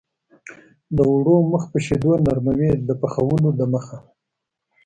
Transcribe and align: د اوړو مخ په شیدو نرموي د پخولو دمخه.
د 0.95 0.97
اوړو 1.09 1.35
مخ 1.51 1.63
په 1.71 1.77
شیدو 1.85 2.11
نرموي 2.25 2.71
د 2.87 2.89
پخولو 3.01 3.49
دمخه. 3.59 3.97